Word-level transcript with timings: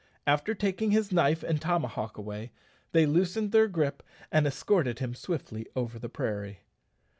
After 0.25 0.55
taking 0.55 0.89
his 0.89 1.11
knife 1.11 1.43
and 1.43 1.61
tomahawk 1.61 2.17
away, 2.17 2.51
they 2.91 3.05
loosened 3.05 3.51
their 3.51 3.67
gripe 3.67 4.01
and 4.31 4.47
escorted 4.47 4.97
him 4.97 5.13
swiftly 5.13 5.67
over 5.75 5.99
the 5.99 6.09
prairie. 6.09 6.61